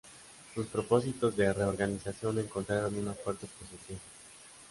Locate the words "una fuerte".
2.97-3.45